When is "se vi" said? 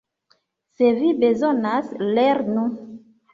0.79-1.11